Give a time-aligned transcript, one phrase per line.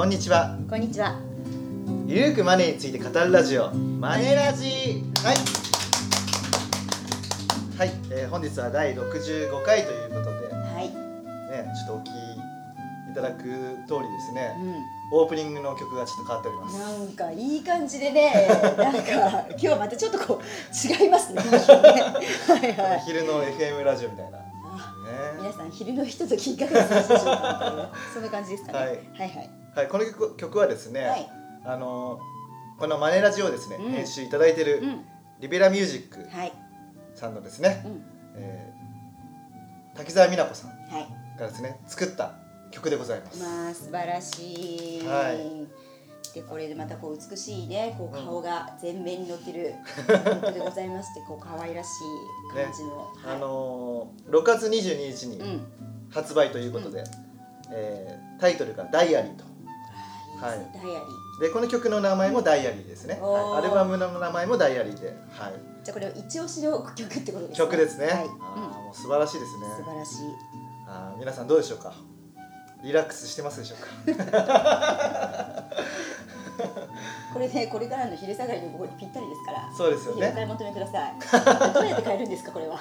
[0.00, 1.20] こんにちはこんにちは。
[2.06, 5.36] ゆるくマネーについて語るラジオマネラジはい
[7.76, 10.88] はい、えー本日は第65回ということではい。
[10.88, 12.08] ねちょっとお聞き
[13.12, 14.56] いただく通りですね
[15.12, 16.80] うオープニングの曲がちょっと変わっておりますん。
[16.80, 18.48] なんかいい感じでね、
[18.78, 21.42] なんか今日はまたちょっとこう違いますね。
[21.44, 23.02] ねはいはい。
[23.04, 24.94] 昼の FM ラジオみたいなねあ
[25.38, 27.90] 皆さん昼のひとときいかがでしょうかみたいな。
[28.14, 28.78] そんな感じですかね。
[28.78, 28.96] はいはい
[29.36, 29.59] はい。
[29.74, 31.30] はいこの曲曲はですね、はい。
[31.64, 32.18] あの
[32.78, 35.04] このマネラジオをですね、うん編集いただいているうん。
[35.40, 36.52] リベラミュージックはい。
[37.14, 38.02] さんのですね、うん。
[38.36, 38.80] えー
[39.96, 41.08] 滝沢美奈子さんはい。
[41.38, 42.34] がですね作った
[42.70, 43.42] 曲でございます。
[43.42, 45.06] まあ素晴らしい。
[45.06, 45.66] はい
[46.34, 49.74] でこれでまたこう美しいねこううん顔が全面に乗ってる
[50.06, 55.66] 曲でございましてこう可愛らしい感じの、はいあのー6月22日にうん
[56.08, 57.02] 発売ということで、
[57.72, 59.44] えータイトルが「ダイアリー」と。
[60.40, 60.58] はい。
[60.74, 61.40] ダイアリー。
[61.40, 67.66] でこの曲の名前も「ダイアリー」ですね、はい、アルバムの名前も「ダイアリーで」はい、じゃあこれは一押しの曲ってことですね。
[67.66, 69.66] 曲ですね、はい、あーもう素晴らしいですね。
[69.66, 70.16] うん、素晴らしい。
[70.86, 71.94] あー皆さんどうでしょうか？
[72.82, 75.64] リラックスしてますでしょうか？
[77.32, 79.70] これねこれからの昼下がりの午後にぴったりですから。
[79.74, 80.28] そうですよね。
[80.30, 81.14] お買い求めください。
[81.72, 82.52] どうやって買えるんですか？
[82.52, 82.76] これは。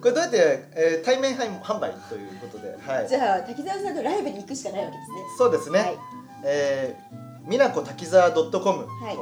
[0.00, 5.16] これどうやって、えー対面販販売ということで、はい、じゃあ滝沢さんのライブに行くしかないわけですね。
[5.38, 5.98] そうですね、はい
[6.44, 9.16] えー、みなこ滝沢 .com とはい。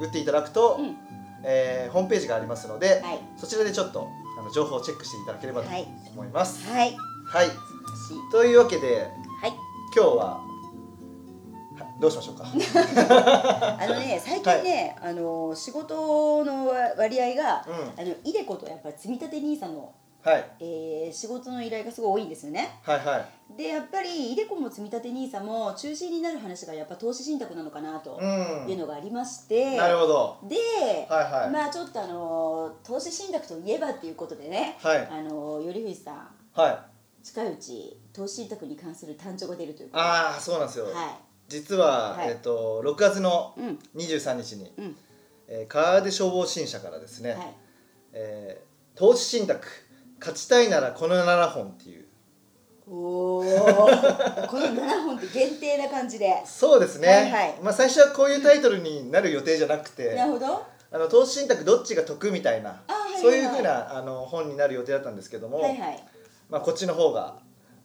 [0.00, 0.96] 打っていただくと、うん。
[1.44, 3.18] えーホームページがありますので、はい。
[3.36, 5.86] そちらでちょっとあの情報をチェックしていただければとはい。
[6.12, 6.66] 思います。
[6.70, 6.96] はい。
[7.26, 7.46] はい、
[8.32, 9.08] というわけで
[9.40, 9.52] はい。
[9.96, 10.40] 今日はは
[12.00, 12.44] どうしましょうか？
[13.80, 18.02] あのね最近ね、あの仕事の割合が、うん。
[18.02, 19.92] あのイデコとやっぱり積立 NISA の、
[20.24, 22.80] はいえー仕事の依頼がすごい多いんですよね。
[22.82, 23.18] はいは
[23.52, 23.58] い。
[23.58, 28.24] でやっぱりイデコも積立 NISA も中心になる話がやっぱ投資信託なのかなとう
[28.66, 28.70] ん。
[28.70, 30.38] いうのがありまして、なるほど。
[30.48, 30.56] で、
[31.10, 31.50] はいはい。
[31.50, 36.78] まあちょっとあの投資信託といえばっていうことでね、はいあの頼藤さんはい。
[37.22, 40.86] 近いうち投資信託に関する単調が出るということでああそうなんですよ。
[40.86, 41.18] は
[41.48, 44.96] 実は、はいえっ、と6月のい、うん23日に、うん
[45.48, 47.54] えー、川出消防新社からですね、はい
[48.14, 49.66] えー投資信託
[50.24, 52.04] 勝ちたいならこの7本っていう。
[52.86, 53.46] おおこ
[54.58, 56.42] の7本って限定な感じで。
[56.46, 57.54] そうですね、はいはい。
[57.62, 60.62] まあ、最初はこういうタイトルになる予定じゃなくてなるほど。
[60.90, 63.22] あの投資信託どっちが得みたいなあはいはいはい。
[63.22, 66.04] そういうふうなあの本になる予定だったんですけども、はいはい。
[66.48, 67.36] まあ、こっちの方が、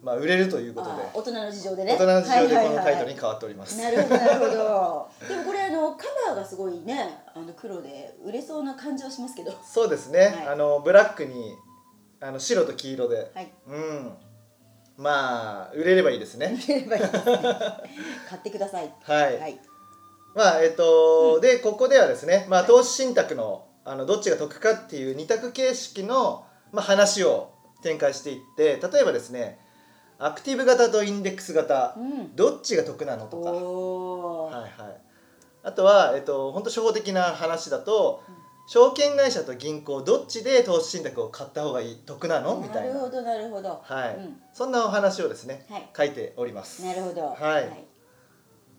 [0.01, 1.93] まあ、売れるということであ大人の事情でね。
[1.93, 9.53] 大人の事情ではいはいはいこのタイトルに変わっております、なるほどなるほどでもこれあのカバーがすごいねあの黒で売れそうな感じはしますけど。
[9.63, 11.55] そうですね、はいあのブラックに
[12.21, 13.51] あの白と黄色で、はい。
[13.67, 14.11] うん。
[14.97, 16.59] まあ売れればいいですね。
[16.67, 17.21] 売れればいいですね。
[18.29, 18.93] 買ってください。
[19.03, 19.59] はい、はい。
[20.35, 29.59] まあえっと、でここではですね、まあ、投資信託のあのどっちが得かっていう二択形式の、まあ、話を展開していって例えばですね
[30.19, 32.35] アクティブ型とインデックス型うん。
[32.35, 35.01] どっちが得なのとか、はいはい、
[35.63, 38.21] あとは、えっと、本当初歩的な話だと、
[38.71, 41.95] 証券会社と銀行どっちで投資信託を買った方がいい？
[42.05, 42.57] 得なの？
[42.57, 43.35] みたな、ないるほどな。
[43.35, 43.81] るほど。
[43.83, 44.15] はい。
[44.15, 44.39] うん。
[44.53, 45.89] そんなお話をですねはい。
[45.97, 46.85] 書いております。
[46.85, 47.29] なるほど。
[47.29, 47.63] はい。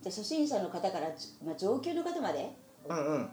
[0.01, 1.09] じゃあ初心者の方から、
[1.45, 2.57] まあ、上級の方まで
[2.89, 3.31] うんうん、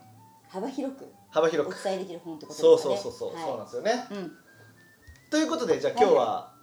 [0.50, 1.84] 幅広くお幅広く。
[1.84, 2.98] 伝えできる本ってことそうですかね。
[3.04, 3.44] そうそうそう、はい。
[3.44, 4.08] そうなんですよね。
[4.10, 4.32] うん。
[5.30, 6.54] ということでじゃあ今日は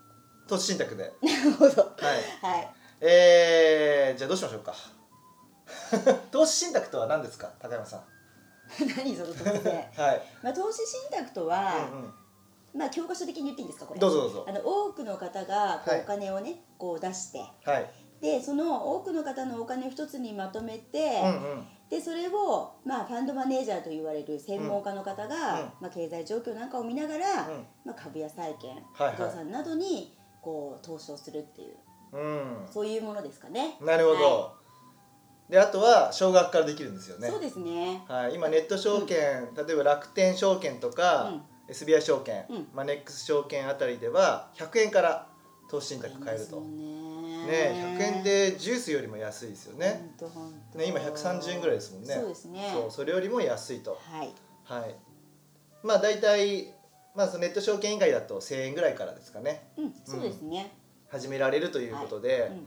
[0.49, 1.83] 投資信託で、はい、なるほど。
[1.83, 1.95] はい。
[3.01, 4.75] えー、じゃあどうしましょうか。
[6.33, 7.53] 投資信託とは何ですか？
[7.61, 8.01] 高山さん
[8.97, 12.15] 何その突然はい、まあ投資信託とは、うんうん、
[12.75, 14.01] まあ教科書的に言っていいんですかこれ。
[14.01, 14.45] どうぞどうぞ。
[14.49, 16.01] あの多くの方がこう、はい。
[16.01, 17.39] お金をねこう出して。
[17.65, 17.91] はい。
[18.21, 21.67] でその多くの方のお金を一つにまとめて、うんうん。
[21.91, 27.67] でそれを、まあ、ファンドマネージャーと言われる専門家の方が、うんまあ、経済状況なんかを見ながら、うん。
[27.85, 29.17] まあ、株や債券はいはい。
[29.17, 31.77] 不動産などにこう投資をするっていう。
[32.13, 32.67] うん。
[32.71, 33.77] そういうものですかね。
[33.83, 34.54] なるほど、は
[35.49, 37.29] であとは少額からできるんですよね。
[37.29, 38.03] そうですね。
[38.09, 41.35] はい、今ネット証券、例えば楽天証券とか、
[41.69, 42.69] SBI 証券、うん。
[42.75, 45.27] まあ、ネックス証券あたりでは100円から
[45.69, 46.61] 投資信託買えると。
[46.61, 47.47] ね。
[47.47, 50.11] ね100円でジュースよりも安いですよね。
[50.75, 52.15] ね今130円ぐらいですもんね。
[52.15, 52.71] そうですね。
[52.73, 53.99] そうそれよりも安いと。
[54.11, 54.33] はい。
[54.65, 54.95] はい。
[55.83, 56.73] まあ大体、
[57.15, 59.69] まあ、そのネット証券以外だと1000円ぐらいからですかね。
[59.77, 60.73] うん、そうですね。
[61.09, 62.67] 始められるということで、うん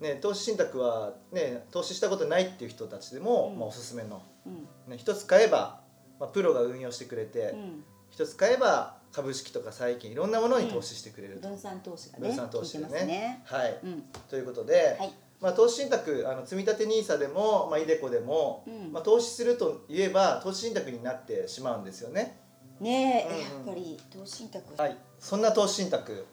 [0.00, 3.58] ね、投資信託は、ね、投資したことないっていう人たちでも、うん。
[3.58, 4.68] まあ、おすすめの、うん。
[4.90, 5.80] ね、一つ買えば、
[6.20, 7.84] まあ、プロが運用してくれて、うん。
[8.10, 13.12] 一つ買えば株式とか債券いろんなものに投資してくれると、分散投資がね分散投資で効いてますね。
[13.12, 13.42] ね。
[13.44, 15.12] はい、うん、ということで、はい。
[15.40, 18.92] まあ、投資信託あの積立 NISA でも、まあ、イデコでも、うん。
[18.92, 22.40] まあ、投資するといえば投資信託になってしまうんですよね。
[22.80, 23.66] ねえ、うんうん。
[23.66, 24.80] やっぱり投資信託。
[24.80, 26.26] はい、そんな投資信託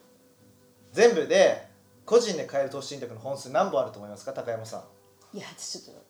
[0.91, 1.67] 全部で
[2.05, 4.33] 個人で買える投資信託の本数何本あると思いますか？
[4.33, 4.85] 高山さ
[5.33, 6.05] いや私ちょっと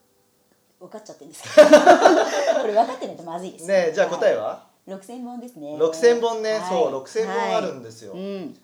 [0.86, 1.68] 分かっちゃってるんですけど
[2.62, 3.68] これ分かってないとまずいですん。
[3.68, 4.44] ねえじゃあ答えは？
[4.44, 5.76] は、6000本ですね。
[5.78, 6.70] 6000本ね、はい。
[6.70, 8.12] そう6000本あるんですよ。
[8.12, 8.22] はい。
[8.22, 8.54] うん。
[8.54, 8.60] ね、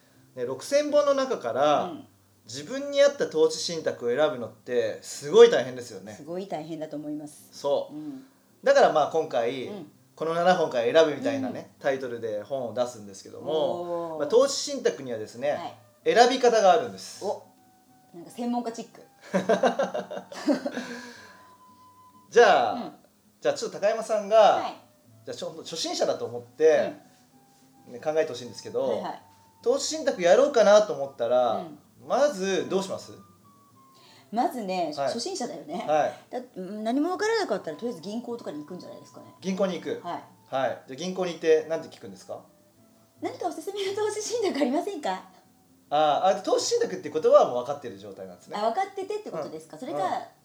[0.46, 2.08] 6000本の中から、うん。
[2.46, 6.16] 自分に合った投資信託を選ぶのってすごい大変ですよね。
[6.16, 6.24] す。
[6.26, 7.48] ごい大変だと思います。
[7.52, 7.96] そう。
[7.96, 8.26] うん。
[8.64, 9.92] だからまあ今回、うん。
[10.16, 17.24] この7本から選ぶみたいなね、タイトルで本を出すんですけども、まあ、投資信託にはですね、はい選び方があるんです。
[17.24, 17.44] お
[18.14, 19.02] なんか専門家チック。
[22.30, 22.92] じゃあ、うん。
[23.42, 24.74] じゃあちょっと高山さんが、はい。
[25.26, 26.94] じゃあちょ初心者だと思って、
[27.88, 29.22] ね、考えてほしいんですけど、はいはい。
[29.64, 31.78] 投資信託やろうかなと思ったら、うん。
[32.08, 33.12] まずどうします、
[34.32, 35.08] まずね、はい。
[35.08, 36.14] 初心者だよね、はい。
[36.58, 39.28] 何も分からなかったらとりあえず銀行とかに行くんじゃないですかね。
[39.40, 40.02] 銀行に行く。
[40.04, 40.24] はい。
[40.50, 40.82] はい。
[40.88, 42.40] じゃあ銀行に行って何て聞くんですか？
[43.22, 45.24] 何かおすすめの投資信託ありませんか？
[45.94, 48.58] あーあ投資信託ってことはもう分かってる状態なんですね。
[48.58, 49.80] あ分かっててってことですか、うん。
[49.82, 50.00] それか、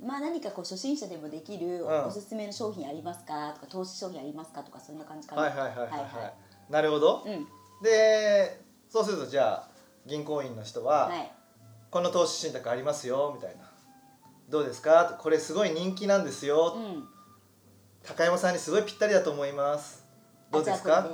[0.04, 2.04] まあ何かこう初心者でもできるうん。
[2.06, 3.52] おすすめの商品ありますか？
[3.52, 4.62] とか投資商品ありますか？
[4.64, 5.43] とかそんな感じかな。
[5.43, 6.32] はいはいはいはいはい、はいは
[6.69, 7.22] なるほど。
[7.25, 7.46] うん。
[7.82, 8.60] で
[8.90, 9.69] そうするとじゃあ
[10.04, 11.32] 銀行員の人は、はい。
[11.90, 13.70] この投資信託ありますよみたいな。
[14.49, 15.16] どうですか？
[15.20, 17.08] これすごい人気なんですよ、うん。
[18.04, 20.04] 高山さんにすごいぴったりだと思います。
[20.50, 21.08] どうですか？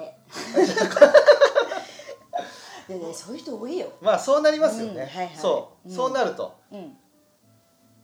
[2.89, 3.93] ででねそういう人多いよ。
[4.01, 5.37] まあそうなりますよね、うんはいはい。
[5.37, 5.95] そう、うん。
[5.95, 6.59] そうなると。
[6.73, 6.97] うん。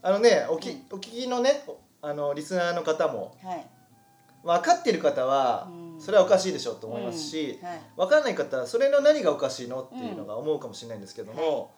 [0.03, 0.87] あのねおき、うん。
[0.93, 3.67] お聞きのねおあのリスナーの方もはい。
[4.45, 6.01] 分かってる方はうん。
[6.01, 7.69] それはおかしいでしょうと思いますし、うん。
[7.69, 7.81] はい。
[7.97, 11.75] 分からない方はそれの何がおかしいのっていうのが思うかもしれないんですけども、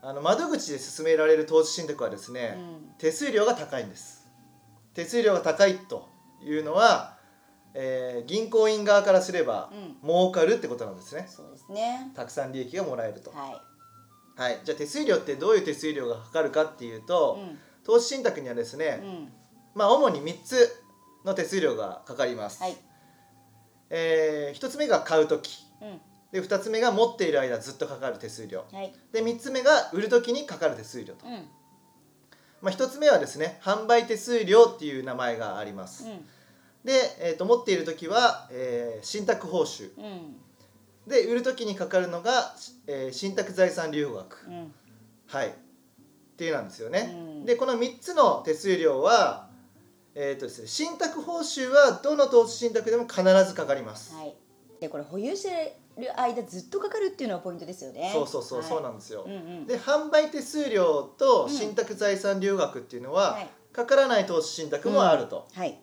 [0.00, 2.90] あの窓口で勧められる投資信託はですね、うん。
[2.98, 4.26] 手数料が高いんです。
[4.94, 6.08] 手数料が高いと
[6.42, 7.17] いうのは、
[7.74, 10.08] えー銀行員側からすればうん。
[10.08, 11.26] 儲かるってことなんですね。
[11.28, 12.10] そうですね。
[12.14, 13.30] たくさん利益がもらえると。
[13.30, 14.40] はい。
[14.40, 17.58] はい、じゃあ手数料ってどういう手数料がかかるかっていうと、うん。
[17.84, 19.32] 投資信託にはですね、うん。
[19.74, 20.82] まあ主に3つ
[21.24, 22.76] の手数料がかかります、はい。
[23.90, 25.66] え1つ目が買う時。
[25.80, 26.00] うん。
[26.32, 28.64] で2つ目が持っている間ずっとかかる手数料。
[28.72, 28.92] はい。
[29.12, 31.48] で3つ目が売る時にかかる手数料と、うん。
[32.60, 36.26] まあ、1つ目はですね販売手数料っていう名前があります、うん
[36.84, 39.90] で、えー、と持っている時は、えー信託報酬。
[39.96, 40.36] うん。
[41.06, 42.54] で売る時にかかるのが、
[42.86, 44.72] えー信託財産留保額、うん。
[45.26, 45.48] はい。
[45.48, 45.52] っ
[46.36, 47.44] ていうなんですよね、うん。
[47.44, 49.48] でこの3つの手数料は、
[50.14, 54.34] えーとですね、信託報酬はどの投資信託でも必ずかかります、はい。
[54.80, 58.10] でこれ保有してる間ずっとかかるっていうのがポイントですよね。
[58.12, 58.68] そうそうそう、はい。
[58.68, 59.66] そうなんですよ、うんうん。
[59.66, 61.50] で販売手数料とうん。
[61.50, 63.48] 信託財産留学っていうのは、はい。
[63.72, 65.78] かからない投資信託もあると、はい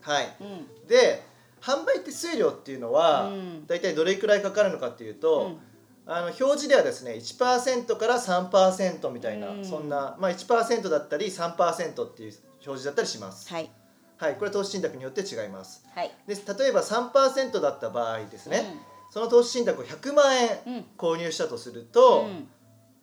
[0.00, 0.36] はい。
[0.40, 0.86] うん。
[0.86, 1.22] で
[1.60, 3.66] 販売手数料っていうのは、うん。
[3.66, 5.58] 大体どれくらいかかるのかっていうと、うん。
[6.06, 9.64] あの表示ではですね1%から3%みたいな、うん。
[9.64, 13.70] そんな、まあ、1%だったり3%っていう表示だったりします、はい。
[14.16, 15.84] はい、これは投資信託によって違います。
[15.94, 16.10] はい。
[16.26, 18.74] で例えば3%だった場合ですね、
[19.10, 22.48] その投資信託を100万円購入したとすると、うん。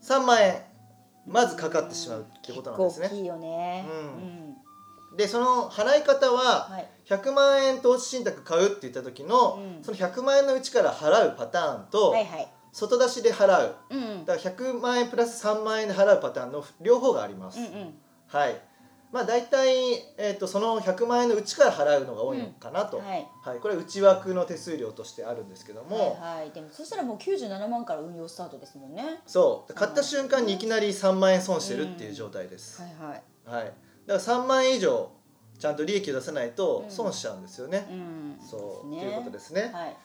[0.03, 0.61] 3万円
[1.25, 3.09] まずかかってしまうっていうことなんですね。
[3.09, 3.85] 結構大きいよね。
[3.89, 4.46] うん
[5.17, 6.87] でその払い方ははい。
[7.07, 9.83] 100万円投資信託買うって言った時の、うん。
[9.83, 12.47] その100万円のうちから払うパターンと、はいはい。
[12.73, 13.75] 外出しで払う。
[13.89, 14.25] うんうん。
[14.25, 17.93] だから100万円プラス3万円で払うパターンの両方があります、うんうん。
[18.27, 18.61] はい。
[19.09, 23.25] まあ大体、えー、とその100万円のうちから払うのが多いのかなと、はい。
[23.41, 26.51] はい、これは内枠の手数料としてあるんですけども、はいはい。
[26.51, 29.21] でもそしたらもう97万から運用スタートですもんね。
[29.25, 29.73] そう。
[29.73, 33.23] 買った瞬間にいきなり3万円損してるっていう状態です、はいはい。
[33.45, 33.73] はい、
[34.07, 35.11] だから3万円以上
[35.59, 36.91] ちゃんと利益を出さないとうん。
[36.91, 38.37] 損しちゃうんですよね、うん。
[38.41, 38.99] そう、ね。
[38.99, 39.71] ということですね。
[39.73, 39.97] はい。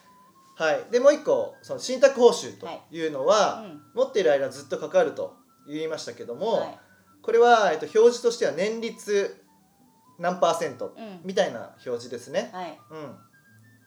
[0.55, 0.91] はい。
[0.91, 3.07] でもう一個その信託報酬とい。
[3.07, 3.81] うのは、うん。
[3.93, 5.35] 持っている間ずっとかかると
[5.67, 6.79] 言いましたけども、はい。
[7.21, 9.41] これは、えっと、表示としては年率
[10.19, 11.21] 何パーセントうん。
[11.23, 12.77] みたいな表示ですね、はい。
[12.91, 13.15] うん、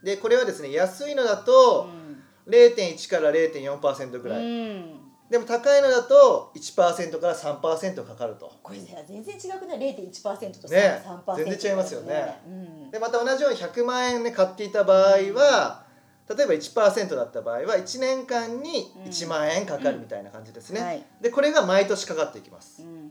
[0.04, 8.52] でこれはですね安いのだうとん0.1から0.4%ぐらい、うんでも高いのだと1%から3%かかると。
[8.62, 12.40] これさ全然違くない？0.1%とね3%全然違いますよね。
[12.46, 12.90] うん。
[12.90, 15.84] でまた同じように100万円で買っていた場合は
[16.28, 21.04] 例えば1%だった場合は1年間に1万円かかるみたいな感じですね、はい。
[21.20, 23.10] でこれが毎年かかっていきます、うん。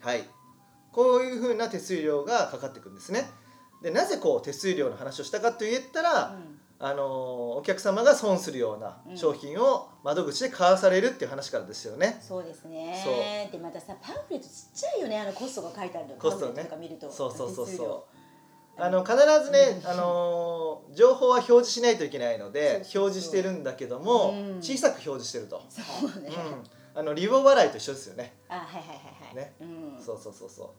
[0.00, 0.24] はい。
[0.92, 3.28] こういうふうな手数料がかかっていくんですね。
[3.82, 6.36] でなぜこう手数料の話をしたかと言ったら、
[6.78, 12.18] あのーお客様が損するような商品を窓口で買わされるっていう話からですよね。
[12.20, 13.00] そうですね。
[13.02, 13.52] そう。
[13.52, 15.18] でまたさパンフレットちっちゃいよね。
[15.18, 16.14] あのコストが書いてあるの。
[16.16, 16.68] コストね。
[17.10, 18.06] そうそうそうそ
[18.78, 18.80] う。
[18.82, 24.58] あの必ずね、あのー情報は表示しないといけないので表示してるんだけども、うん。
[24.58, 26.30] 小さく表示してると、そうね、
[26.94, 28.34] うん、あのリボ払いと一緒ですよね。
[28.48, 28.96] あはいはいはい
[29.28, 29.34] はい。
[29.34, 29.54] ね。
[29.60, 30.74] うん、そうそうそうそ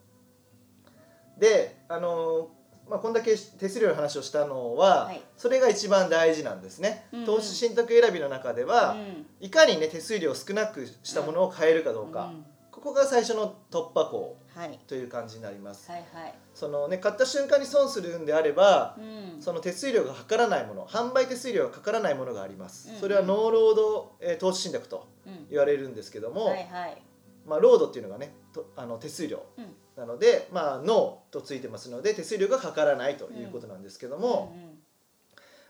[1.37, 1.39] う。
[1.41, 2.56] であのー
[2.89, 5.21] まあ、こんだけ手数料の話をしたのは、はい。
[5.35, 7.25] それが一番大事なんですね、うんうん。
[7.25, 9.25] 投資信託選びの中では、うん。
[9.39, 12.45] いかにね手数料を少なくしたものを買えるかどうか、うん
[12.77, 14.79] ここが最初の突破口はい。
[14.85, 16.33] という感じになります、はいはい。
[16.53, 19.41] そのね買った瞬間に損するんであれば、うん。
[19.41, 22.99] その手数料がかからないもの販売手数料がかからないものがあります、うん。
[22.99, 25.47] それはノーロード、えー投資信託とうん。
[25.49, 27.01] 言われるんですけども、はいはい。
[27.47, 29.43] まあ、ロードっていうのがねとあの手数料。
[29.57, 29.65] うん
[29.97, 34.55] なので、まあ、ノーとついてますので手数料がかからないということなんですけども、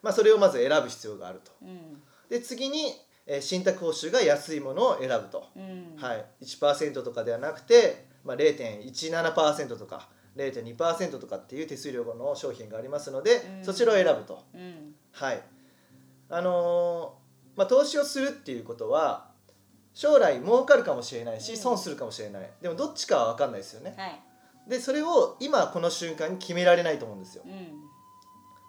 [0.04, 1.52] まあ、それをまず選ぶ必要があると。
[1.62, 1.70] うん。
[1.70, 2.94] うんで次に、
[3.26, 5.96] えー信託報酬が安いものを選ぶと、うん。
[5.96, 13.66] はい、1%とかではなくて、まあ、0.17%とか0.2%とかっていう手数料の商品がありますので、うん。
[13.66, 14.44] そちらを選ぶと。
[14.54, 14.94] うん。
[15.14, 15.42] はい。
[16.30, 19.27] あのーまあ、投資をするっていうことは
[19.98, 21.58] 将来儲かるかもしれないしうん。
[21.58, 22.48] 損するかもしれない。
[22.62, 23.96] でもどっちかは分かんないですよね。
[23.98, 24.22] はい。
[24.70, 27.44] でそれを今この瞬間に決められないと思うんですよ。
[27.44, 27.82] うん。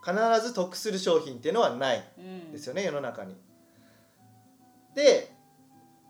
[0.03, 2.53] 必ず得する商品っていうのはないうん。
[2.53, 3.37] ですよね世の中に。
[4.95, 5.31] で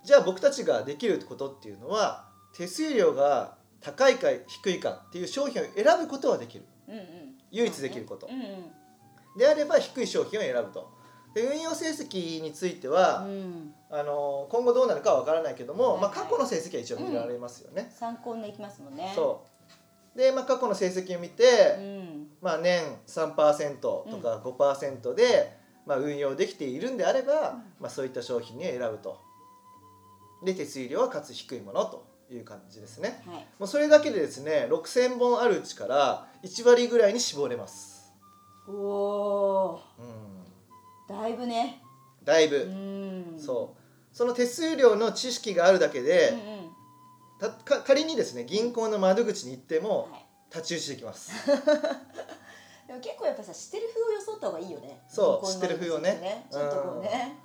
[0.05, 6.65] じゃあ僕たちができることっていうのは手数料が高いか低いかっていう商品を選ぶことはできる。
[6.87, 7.03] うんうん。
[7.51, 8.29] 唯一できること。
[8.29, 9.37] うんうん。
[9.37, 10.97] であれば低い商品を選ぶと
[11.39, 13.75] で運用成績については、うん。
[13.91, 17.91] あの今後どうなるかは分からないけども、はいまあ、過去の成績は一応見られますよね。
[17.91, 19.13] 参考にできますもんね。
[19.15, 19.45] そ
[20.15, 20.19] う。
[20.19, 22.27] で、まあ、過去の成績を見て、うん。
[22.43, 29.21] まあ、年3%とか5%で、まあ、運用できているんであれば、まあ、そういった商品に選ぶと。
[30.45, 33.23] で手数料はかつ低いものという感じですね。
[33.27, 33.47] はい。
[33.59, 38.13] もうそれだけでですね6,000本あるうちから1割ぐらいに絞れます。
[38.69, 40.38] おおうん、ー
[41.09, 41.83] だいぶね。
[42.25, 43.41] だいぶ、うん。
[43.41, 44.17] そう。
[44.17, 46.69] その手数料の知識があるだけで、うんうん。
[47.39, 50.25] たか仮にですね銀行の窓口に行ってもはい。
[50.51, 51.31] 太刀打ちできます。
[52.89, 55.05] でも結構やっぱさ知ってる風を装った方がいいよね。
[55.09, 56.47] そう知ってる風をね。
[56.51, 57.39] ちょっとこうね。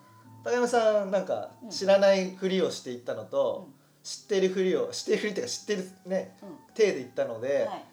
[0.43, 1.69] 高山さんなんかうん。
[1.69, 3.73] 知らないふりをしていったのと、うん。
[4.03, 6.57] 知ってるふりを知ってるふりっていうか知ってるねうん。
[6.73, 7.85] 体で行ったので、はい。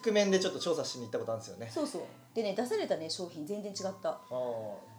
[0.00, 1.70] 覆面でちょっと調査しに行ったことあるんですよね。
[1.72, 2.02] そうそう
[2.34, 4.20] でね出されたね商品全然違った。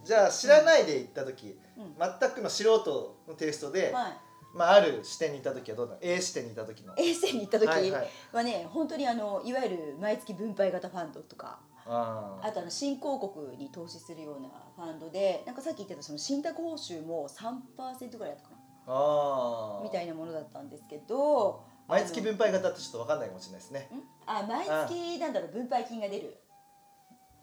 [0.03, 1.95] じゃあ知らないで行った時、うん。
[1.97, 4.17] 全くの素人のテイストで、はい。
[4.55, 6.93] まあ、ある視点に行った時はどうだ？A 視点に行った時の。
[6.95, 8.09] A 線に行った時はいはい。
[8.31, 12.47] はね本当にあのいわゆる毎月分配型ファンドとかあー。
[12.47, 18.61] あとあの新興国に投資するようなファンドでなんかさっき言ってたその信託報酬も3%ぐらいだったかな。
[18.85, 19.83] あー。
[19.83, 23.89] みたいなものだったんですけど毎月分配型ってちょっと分かんないかもしれないですね。
[23.91, 24.03] ん？
[24.27, 26.37] あ毎月なんだろう分配金が出る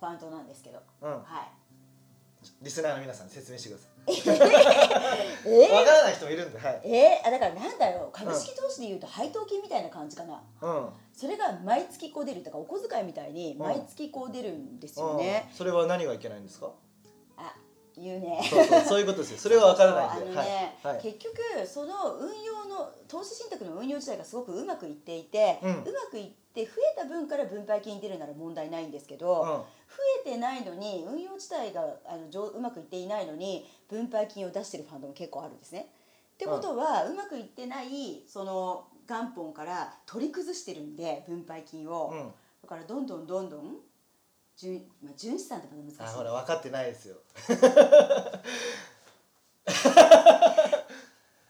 [0.00, 0.80] ファンドなんですけど。
[1.02, 1.23] うん、はい。
[2.62, 4.12] リスナーの皆さんに説明してくださえ？
[4.12, 4.23] い。
[5.69, 6.80] 分からない人もいるんで、はい。
[6.85, 7.21] え？
[7.23, 8.09] ー、あだからなんだろう。
[8.12, 10.88] 株式投資でいうと配当金みたいな感じかな、うん。
[11.12, 15.57] それが毎月こう出るだからお小遣いみたいに毎月こう出るんですよね、うん。
[15.57, 16.71] それは何がいけないんですか？
[17.37, 17.54] あ
[17.95, 18.40] 言うね。
[18.49, 19.38] そうそうそういうことですよ。
[19.38, 21.02] それは分からないんで。
[21.02, 25.71] 結局その運用の投資信託の運用自体がすごくうまくいっていて、うん。
[25.71, 29.66] まくいって増えた分から分配金出るなら問題ないんですけど、増
[30.25, 35.92] えてないのに運用自体があの上うまくいっていないのに分配金を出してるファンドも結構あるんですね。
[36.35, 42.18] ってことは、うまくいってないその元本から取り崩してるんで分配金を、うん。
[42.18, 42.32] うん。
[42.62, 43.76] だからどんどんどんどん
[44.56, 47.16] 純,、まあ、純資産ってまだ難しいあほら分かってないですよ。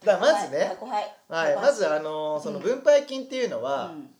[0.04, 4.14] だまずね、はいはいはい、まずあのーその分配金っていうのは、うん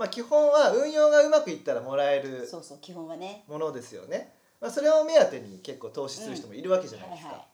[0.00, 3.44] まあ基本は運用がうまくいったらもらえるそうそう基本はね。
[3.46, 4.32] ものですよね。
[4.58, 7.28] まあそれを目当てに結構投資する人もいるわけじゃないですか。
[7.28, 7.44] はいは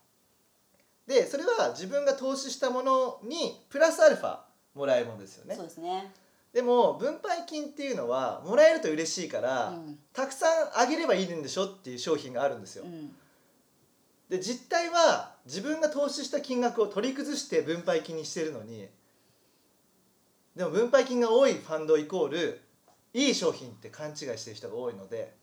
[1.09, 1.23] い。
[1.25, 4.39] でそれは自分が投資したものにプラスアルファ
[4.75, 5.57] もらえるものですよね。
[5.57, 6.13] そうですね。
[6.53, 9.99] でも分配金っていうのはもらえると嬉しいから、うん。
[10.13, 13.13] たくさんあげればいいんでしょっていう商品があるんですよ、うん。
[14.29, 18.87] で実態は自分が投資した金額を取り崩して分配金にしてるのに
[20.57, 22.61] でも分配金が多いファンドイコール
[23.13, 25.35] いい商品って勘違いしてる人が多いので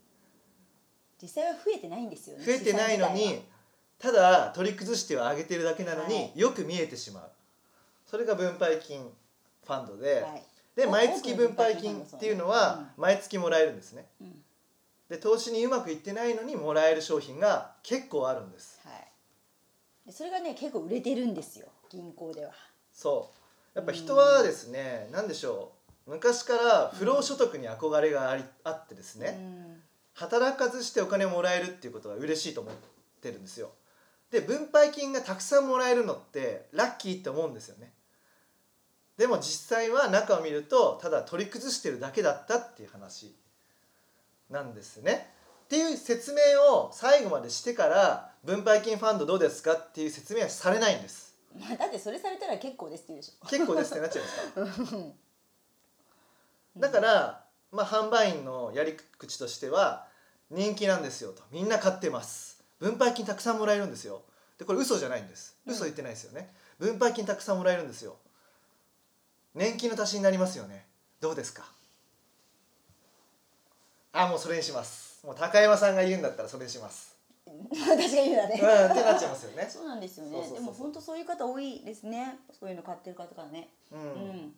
[1.21, 3.43] 実際は増えてないんですよね増えてないのに
[4.03, 6.31] ただ取り崩しては上げてるだけなのに、はい。
[6.35, 7.31] よく見えてしまう。
[8.05, 10.43] それが分配金ファンドで、はい。
[10.75, 14.07] でお毎月分配金っていうのは毎月もらえるんですね。
[14.19, 14.33] うん。
[15.07, 18.81] で投資にうまくいってないのにもらえる商品が結構あるんです。
[18.83, 19.07] はい。
[20.07, 22.51] でそれがね結構売れてるんですよ銀行では。
[22.91, 23.42] そう
[23.75, 25.71] やっぱ人はですね何でしょ
[26.07, 29.81] う昔から不労所得に憧れがありあってですね、うん。
[30.15, 32.73] 働かずしてお金をもらえるっていうことは嬉しいと思っ
[33.21, 33.71] てるんですよ。
[34.31, 37.93] で分配金がたくさんもらえるのってラッキーって思うんですよね。
[39.17, 43.35] でも実際は中を見るとただ取り崩してるだけだったっていう話
[44.49, 45.33] なんですね。
[45.65, 53.45] っていう説明を最後までしてから分配金ファンドどうですかっていう説明はされないんですま あだってそれされたら結構ですって言うでしょ。
[53.47, 54.25] 結構ですってなっちゃい
[54.65, 54.97] ますか。
[56.77, 60.07] だから、まあ、販売員のやり口としては
[60.49, 61.43] 人気なんですよと。
[61.51, 62.63] みんな買ってます。
[62.79, 64.23] 分配金たくさんもらえるんですよ。
[64.57, 65.55] でこれ嘘じゃないんです。
[65.65, 65.73] うん。
[65.73, 68.17] 嘘言ってないですよね、分配金たくさんもらえるんですよ。
[69.53, 70.87] 年金の足しになりますよね。
[71.19, 71.65] どうですか？
[74.11, 75.25] あもうそれにします。
[75.25, 77.12] もう高山さんが言うんだったらそれにします
[77.71, 78.59] 私が言うだね。
[78.61, 79.67] うんってなっちゃいますよね。
[79.69, 80.49] そうなんですよね。
[80.53, 82.39] でも本当そういう方多いですね。
[82.51, 83.69] そういうの買ってる方からね。
[83.91, 84.03] う、うん。
[84.03, 84.55] ん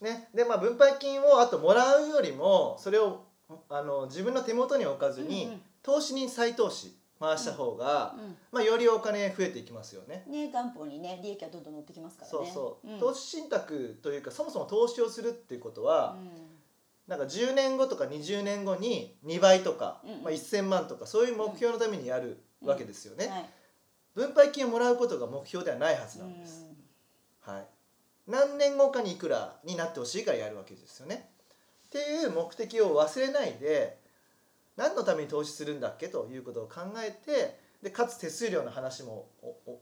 [0.00, 3.20] ね、でまあ分配金をあともらうよりもそれを
[3.68, 5.62] あの自分の手元に置かずに、うんうん。
[5.82, 10.24] 投資に再投資回した方が、うんまあ、よりお金増えていきますよね。
[10.26, 12.38] ね元本にね利益はどんどん乗ってきますからね。
[12.38, 12.98] そうそう、ん。
[12.98, 16.16] 投資信託というかそもそも投資をするっていうことは、
[17.12, 23.26] なんか10年後とか20年後に2倍とか、うんうんまあ、1,000万とかそういう目標のためにやるわけですよね。
[23.26, 23.44] うんはい
[24.14, 26.66] 分配金をもらうことが目標ではないはずなんです。
[27.40, 27.66] はい、
[28.28, 31.30] 何年後かにいくらになってほしいからやるわけですよね。
[31.86, 33.98] っていう目的を忘れないで
[34.76, 39.28] 何のために投資するんだっけということを考えてでかつ手数料の話も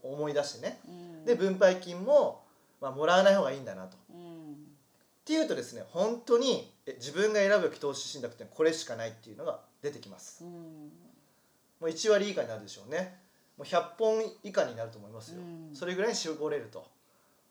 [0.03, 2.43] 思い出してねうんで分配金も、
[2.81, 3.97] まあ、もらわない方がいいんだなと。
[5.31, 10.43] ていうとですね本当にえ自分が選ぶべき投資信託ってこれしかないっていうのが出てきます。
[10.43, 10.91] うん
[11.79, 13.17] もう1割以下になるでしょうね。
[13.57, 15.39] もう100本以下になると思いますよ。
[15.39, 16.85] うんそれぐらいに絞れると。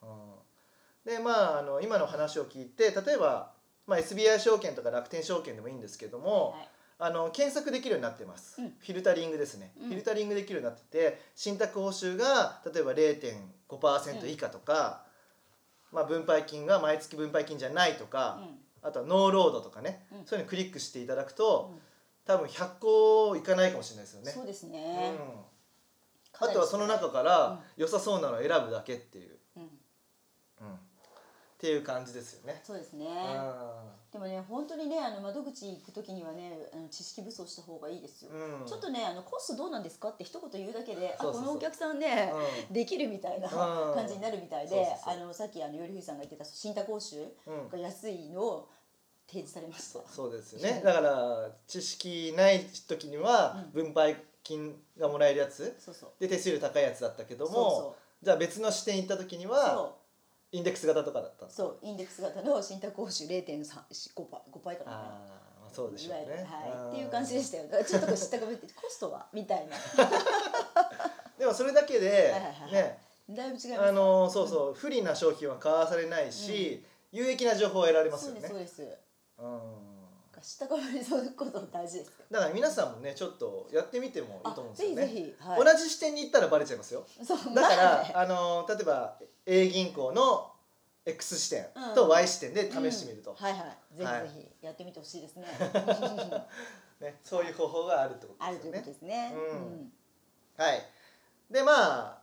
[0.02, 3.52] うん、でまああの今の話を聞いて例えば、
[3.86, 6.68] まあ、SBI 証券とか楽天証券でもいいんですけども、はい
[7.02, 15.08] あの検索できるようになってます、うんフィルタリングですね、うんフィルタリングできるようになってて信託報酬が例えば0.5%以下とか、
[15.92, 18.40] まあ、分配金が毎月分配金じゃないとか、
[18.82, 20.24] あとはノーロードとかね、うん。
[20.24, 21.80] そういうのクリックしていただくと、うん。
[22.24, 24.30] 多分100個いかないかもしれないですよね。
[24.30, 25.18] そうですうねん、
[26.38, 29.38] あとはその中から良さそうなのを選ぶだけっていう、
[31.60, 32.58] っていう感じですよね。
[32.64, 33.06] そうですね。
[33.10, 38.30] あでもね本当にねあの窓口行く時にはねあの知識武装した方がいいですよ。
[38.32, 41.42] ーうん、ちょっとねあのコストどうなんですかって一言言うだけでそうそうそう。
[41.42, 42.32] あこのお客さんね、
[42.70, 43.94] うできるみたいなうん。
[43.94, 47.68] 感じになるみたいで、あのさっきあのよりふいさんが言ってた信託報酬うん。
[47.68, 48.68] が安いのを
[49.28, 50.80] 提示されました、そうですよね。
[50.82, 53.84] だから知識ない時にはうん。
[53.84, 56.10] 分配金がもらえるやつそうそう。
[56.18, 59.94] で手数料高いやつだったけどもじゃあ別の視点行った時には
[60.52, 63.44] インデックス型とかだったそうそうインデックス型の信託報酬0.5
[64.30, 64.90] 倍5倍かな。
[64.92, 65.20] あ
[65.66, 66.44] あそうでしょうね。
[66.44, 67.64] はい、っていう感じでしたよ。
[67.64, 69.26] だからちょっと知ったかぶってコストは。
[69.32, 69.76] みたいな
[71.38, 72.98] でもそれだけではいはいはいね
[73.30, 78.82] だいぶ違いますあのそうそう不利な商品は買わされないし有益な情報を得られますそうよねですそうです。
[78.82, 79.09] うん
[80.42, 82.12] 知ったかぶりそういうこと大事ですよ。
[82.30, 85.02] だから皆さんもねちょっとやってみてもいいと思うんですよね。
[85.02, 85.64] あぜひぜひはい。
[85.64, 87.06] 同じ視点に行ったらバレちゃいますよ。
[87.24, 87.54] そう。
[87.54, 90.52] だから、まあねあの例えば A 銀行の
[91.04, 91.94] X 視点うん。
[91.94, 93.36] と Y 視点で試してみると、うん。
[93.36, 93.98] はいはい。
[93.98, 95.46] ぜはいひぜひやってみてほしいですね。
[97.00, 99.34] ね、そういう方法があるってことあるというですよねことですね。
[99.34, 99.92] うん。
[100.56, 100.82] はい。
[101.50, 101.72] でま
[102.18, 102.22] あ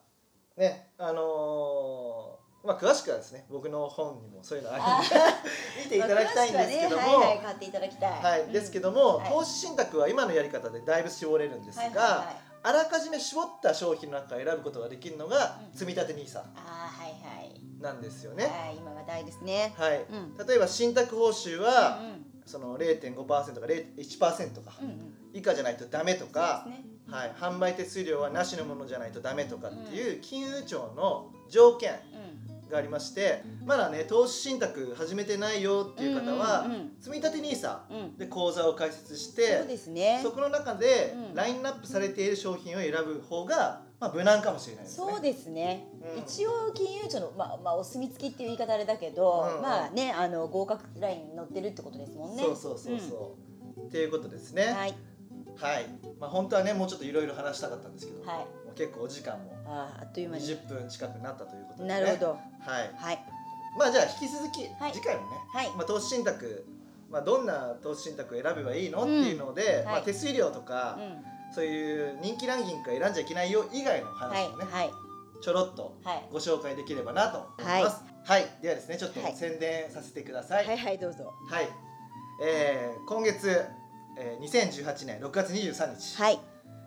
[0.56, 5.16] ねあのーまあ詳しくはですね僕の本にもそういうのあるんで
[5.86, 8.12] 見ていただきたいんですけども、まあねはいはい買っていただきたい。
[8.24, 8.52] はい、うん。
[8.52, 9.30] ですけども、はい。
[9.30, 12.36] 投資信託は今のやり方でだいぶ絞れるんですが、はいはいはい。
[12.64, 15.78] あらかじめ絞った商品の中から選ぶことができるのがうん。
[15.78, 17.62] 積み立て NISA ああはいはい。
[17.80, 18.46] なんですよね。
[18.46, 19.74] はい今話題ですね。
[19.78, 20.02] はい。
[20.02, 20.48] うん。
[20.48, 24.72] 例えば信託報酬は、うんその0.5%か0.1%か。
[24.82, 25.18] うんうん。
[25.34, 26.66] 以下じゃないとダメとか、
[27.10, 36.92] はい、販売手数料はなしのものじゃないとダメとかっていう金融庁の条件うんがありましてまだね投資信託始めてないよっていう方は、うんうんうん。
[37.00, 38.18] 積み立て NISA うん。
[38.18, 40.20] で口座を開設しそうてですね。
[40.24, 41.36] そこの中でうん。
[41.36, 45.12] ラインナップされている商品を選ぶ方が、まあ、無難かもしれないですね。
[45.12, 46.24] そうですね、うん。
[46.24, 49.62] 一応金融庁の、まあまあ、お墨付きっていう言い方あれだけど、うんうん。
[49.62, 52.44] まあねあの合格ラインに乗ってるってことですもんね。
[52.44, 53.38] そうそうそうそ
[53.78, 54.64] う、っていうことですね。
[54.64, 54.96] うんはい、
[55.56, 55.86] はい。
[56.20, 60.44] まあ本当はねもうちょっといろいろ話したかったんですけど、はい結構お時間もあーあっという間に。
[60.44, 62.28] 20分近くなったということで、ね、なるほど。
[62.30, 62.92] はい。
[62.96, 63.20] はい。
[63.78, 64.94] まあじゃあ引き続きはい。
[64.94, 65.70] 次回もね、はい。
[65.76, 66.66] まあ、投資信託
[67.10, 71.00] まあ、どんな投資信託を選べばいいの、っていうので、まあ、手数料とか、
[71.54, 74.66] そういう人気ランキングから選んじゃいけないよ以外の話をね、
[75.42, 75.96] ちょろっと
[76.32, 78.04] ご紹介できればなと思います。
[78.26, 80.66] はい、ではですねちょっと宣伝させてください。
[80.66, 80.78] はい。
[80.78, 80.98] はい。
[80.98, 81.34] どうぞ。
[81.50, 81.70] はい、
[82.44, 83.64] えー、今月、
[84.18, 86.22] えー、2018年6月23日。
[86.22, 86.40] はい。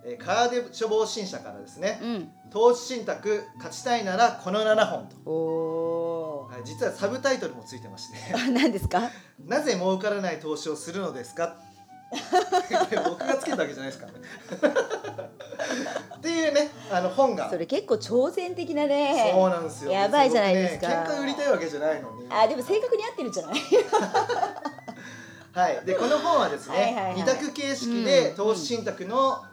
[0.05, 5.31] えー、カーデ処方新社からですね、うん、投資信託勝ちたいならこの7本と。
[5.31, 8.19] お実はサブタイトルもついてまして。
[8.51, 9.11] 何ですか？
[9.47, 11.57] なぜ儲からない投資をするのですか？
[13.09, 14.19] 僕がつけたわけじゃないですからね。
[16.17, 17.49] っていうねあの本が。
[17.49, 19.31] それ結構挑戦的なね。
[19.33, 19.93] そうなんですよ。
[19.93, 22.27] やばいじゃないですか、ね、喧嘩売りたいわけじゃないのに。
[22.29, 23.61] あでも正確に合ってるんじゃない？
[25.53, 25.87] はい。
[25.87, 29.50] でこの本はですねはいはい、はい、二択形式で投資信託の、うん、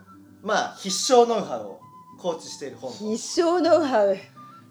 [0.48, 1.80] まあ必勝ノウハウを
[2.18, 2.92] コーチしている本。
[2.94, 4.18] 必勝ノウハウ。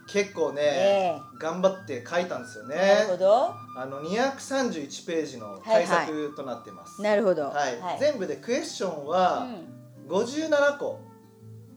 [0.08, 2.76] 結構ね、えー、頑張って書いたんですよね。
[2.76, 3.66] なるほど。
[3.78, 9.46] あの231ページの対策となってます、はいはい、なるほど、はい、はい、全部でクエスチョンは
[10.08, 11.00] 57個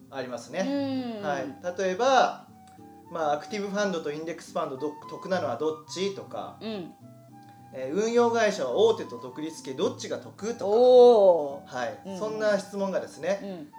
[0.10, 2.48] ありますね、はい、例えば、
[3.12, 6.94] まあ、アクティブファンドとインデックスファンドど得なのはどっちとか、うん。
[7.72, 13.79] えー、運用会社は大手と独立系どっちが得とか、はい、うん、そんな質問がですね、うん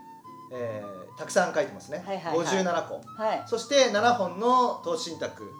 [0.52, 5.52] えー、たくさん書いてますね、はいはいはい、57個、はい、そして7本の投資信託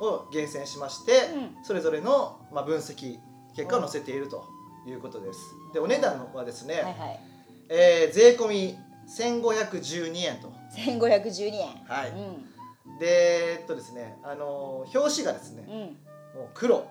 [0.00, 1.12] を厳選しまして、
[1.58, 3.18] うん、それぞれの、まあ、分析
[3.54, 4.44] 結果を載せていると
[4.86, 5.54] いうことです。
[5.72, 7.20] でお値段はですね、はいはい、
[7.68, 8.78] えー、税込み
[9.08, 10.52] 1512円と。
[10.76, 11.68] 1512円。
[11.86, 16.88] はい、うん、でえっとですねあの表紙がですね、うん、もう黒。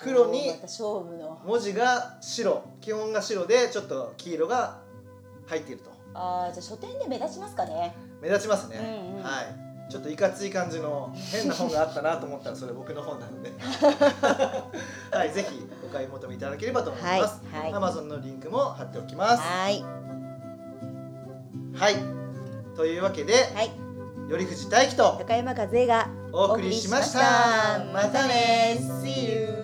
[0.00, 0.50] 黒に
[1.46, 2.64] 文字が白。
[2.80, 4.80] 基本が白でちょっと黄色が
[5.46, 7.94] 入っているとああじゃあ書店で目立ちますかね。
[8.22, 8.78] 目立ちますね、
[9.12, 9.90] うんうん、はい。
[9.90, 13.52] ちょっといかつい感じの変な本があったなと思ったらそれ僕の本なので。
[15.12, 19.42] はいぜひお買い求めいただければと思います、はいはい、Amazon のリンクも貼っておきます。
[19.42, 19.84] はい。
[21.74, 21.96] はい。
[22.76, 23.70] というわけで、はい、
[24.30, 27.84] 頼藤大樹と高山和恵がお送りしました。
[27.92, 28.78] またね。
[29.02, 29.63] See you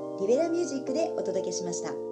[0.21, 2.10] リベラミュージックでお届けしました。